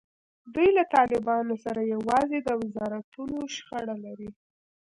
[0.53, 4.29] دوی له طالبانو سره یوازې د وزارتونو شخړه لري.